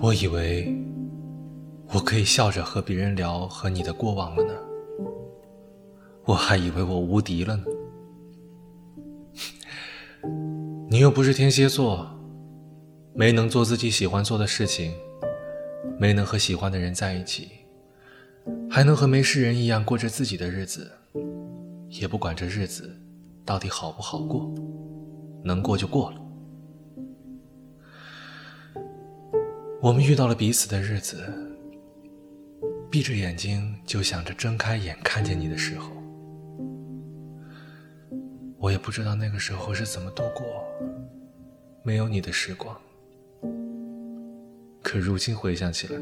[0.00, 0.74] 我以为
[1.94, 4.52] 我可以笑着和别人聊和你的过往了呢，
[6.24, 7.64] 我还以为我无敌了呢。
[10.90, 12.06] 你又不是天蝎座，
[13.14, 14.92] 没能做自己喜欢做的事情，
[15.98, 17.48] 没能和喜欢的人在一起，
[18.68, 20.90] 还能和没事人一样过着自己的日子，
[21.88, 22.98] 也不管这日子
[23.44, 24.52] 到底好不好过，
[25.42, 26.20] 能过就过了。
[29.80, 31.18] 我们遇到了彼此的日子，
[32.90, 35.90] 闭着眼睛就想着睁开眼看见你的时候，
[38.58, 40.44] 我也不知道那个时候是怎么度过。
[41.84, 42.76] 没有你的时光，
[44.80, 46.00] 可如今回想起来，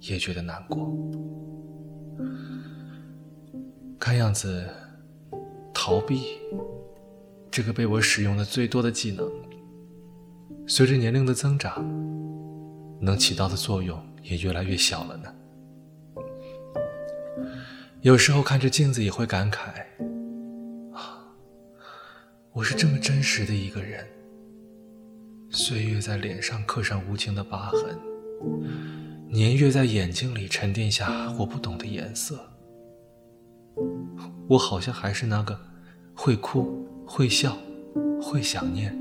[0.00, 0.94] 也觉得难过。
[3.98, 4.68] 看样子，
[5.72, 6.36] 逃避
[7.54, 9.30] 这个被我使用的最多的技能，
[10.66, 11.86] 随着年龄的增长，
[13.00, 15.32] 能起到的作用也越来越小了呢。
[18.00, 19.68] 有时候看着镜子也会感慨。
[20.92, 21.32] 啊
[22.52, 24.04] 我是这么真实的一个人，
[25.48, 27.96] 岁月在脸上刻上无情的疤痕，
[29.28, 32.36] 年月在眼睛里沉淀下我不懂的颜色。
[34.48, 35.56] 我好像还是那个
[36.16, 37.56] 会哭、会笑、
[38.20, 38.96] 会想念、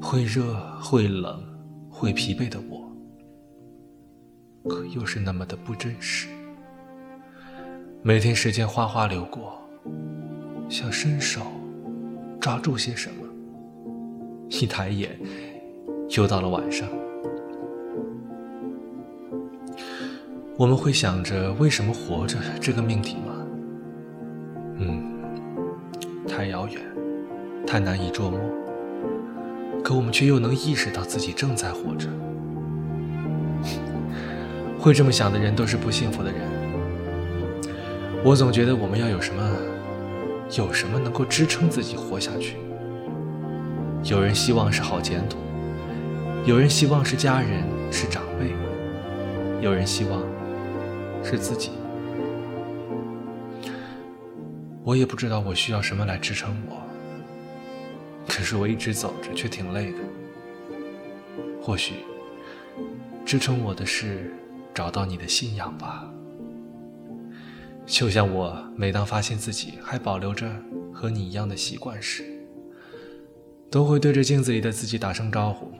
[0.00, 1.42] 会热、会冷、
[1.88, 2.90] 会疲惫的我，
[4.68, 6.28] 可又是那么的不真实。
[8.02, 9.60] 每天时间哗哗流过，
[10.68, 11.40] 想伸手。
[12.40, 13.26] 抓住些什么？
[14.50, 15.18] 一抬眼，
[16.10, 16.86] 又到了晚上。
[20.58, 23.46] 我们会想着为什么活着这个命题吗？
[24.76, 25.13] 嗯，
[26.36, 26.80] 太遥远，
[27.64, 28.40] 太难以捉摸。
[29.84, 32.08] 可我们却又能意识到自己正在活着。
[34.80, 36.40] 会这么想的人都是不幸福的人。
[38.24, 39.42] 我总觉得我们要有什么。
[40.58, 42.56] 有什么能够支撑自己活下去？
[44.04, 45.38] 有人希望是好前途，
[46.44, 48.52] 有人希望是家人，是长辈，
[49.64, 50.20] 有人希望
[51.24, 51.70] 是自己。
[54.84, 56.76] 我也不知道我需要什么来支撑我，
[58.28, 59.98] 可是我一直走着却挺累的。
[61.62, 61.94] 或许
[63.24, 64.30] 支撑我的是
[64.74, 66.06] 找到你的信仰吧。
[67.86, 70.50] 就像我每当发现自己还保留着
[70.92, 72.24] 和你一样的习惯时，
[73.70, 75.72] 都会对着镜子里的自己打声招呼：“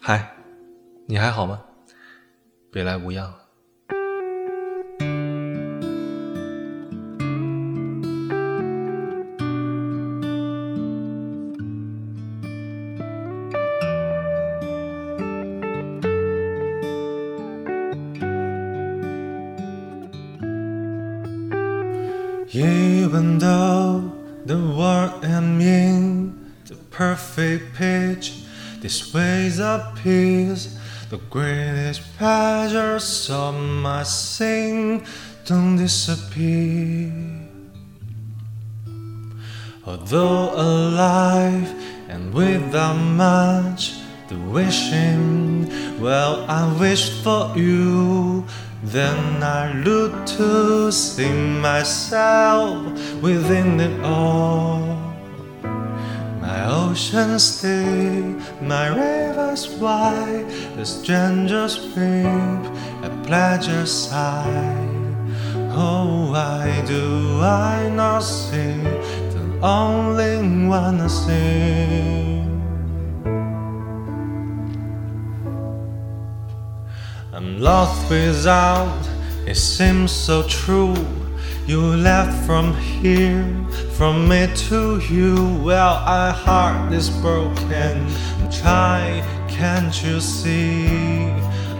[0.00, 0.34] 嗨，
[1.04, 1.62] 你还好吗？
[2.70, 3.32] 别来无恙。”
[22.56, 24.10] Even though
[24.46, 28.32] the world am in the perfect pitch,
[28.80, 29.60] this ways
[30.02, 30.78] peace,
[31.10, 35.04] the greatest pleasures of my sin
[35.44, 37.12] don't disappear.
[39.84, 41.70] Although alive
[42.08, 43.96] and without much
[44.28, 48.46] the wishing, well, I wish for you
[48.86, 52.86] then I look to see myself
[53.20, 54.78] within it all.
[56.40, 62.62] My oceans deep, my rivers wide, the strangers weep,
[63.02, 64.86] a pleasure sigh.
[65.72, 68.78] Oh, why do I not see
[69.34, 72.35] the only one I see?
[77.36, 78.98] I'm lost without,
[79.46, 80.96] it seems so true.
[81.66, 83.44] You left from here,
[83.92, 85.34] from me to you.
[85.62, 88.06] Well, my heart is broken.
[88.50, 91.30] Try, can't you see?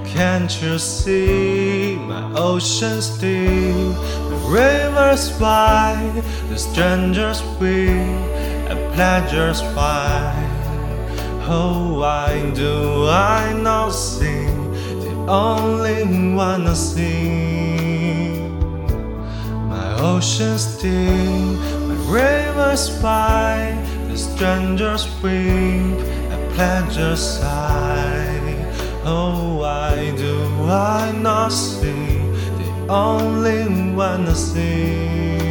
[0.05, 3.97] Can't you see my ocean's deep,
[4.29, 7.97] the rivers wide, the strangers weep,
[8.69, 10.53] and pleasures wide?
[11.49, 14.66] Oh, why do I not see?
[15.29, 16.05] Only
[16.69, 18.39] I see.
[19.69, 21.59] My oceans deep,
[21.89, 23.77] my rivers wide,
[24.09, 25.99] the strangers weep,
[26.31, 28.27] a pleasure sigh.
[29.05, 32.19] Oh, why do I not see
[32.59, 35.46] the only one I see?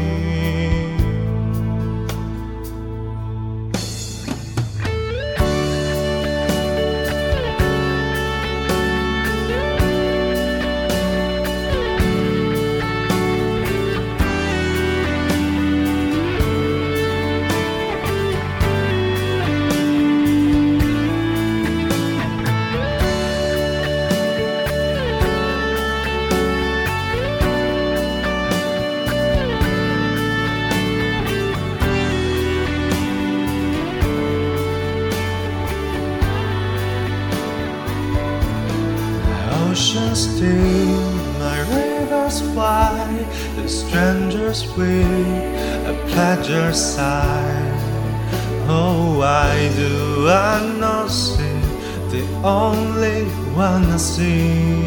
[39.76, 40.96] oceans deep,
[41.38, 43.28] my rivers wide,
[43.58, 45.52] the strangers weep,
[45.92, 47.74] a pleasure sigh.
[48.70, 51.60] Oh, why do I not see
[52.10, 54.80] the only one I see.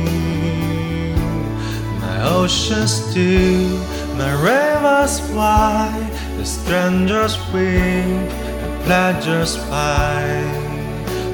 [2.00, 3.78] My oceans deep,
[4.16, 8.32] my rivers wide, the strangers weep,
[8.66, 10.68] a pleasure sigh.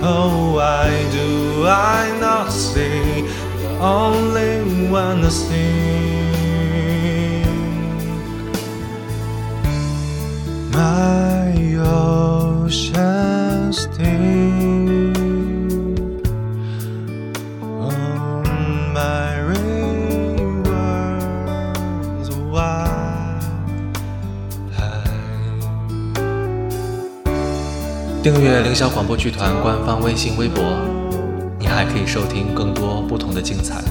[0.06, 3.24] Oh, why do I not see
[3.80, 6.24] only one I see?
[10.72, 12.96] My oceans
[13.96, 15.16] deep,
[17.62, 18.42] oh,
[18.92, 20.74] my rivers
[22.50, 22.94] wide.
[28.22, 30.64] 订阅凌霄广播剧团官方微信微博，
[31.64, 33.82] 你还可以收听更多不同的精彩。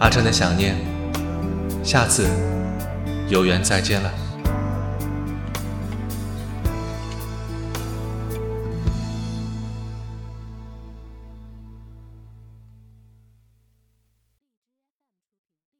[0.00, 0.74] 阿琛的想念，
[1.84, 2.26] 下次
[3.28, 4.12] 有缘再见了。